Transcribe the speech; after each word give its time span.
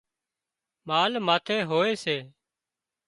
مال 0.87 1.11
ماٿي 1.25 1.57
هوئي 1.69 1.93
سي 2.03 2.17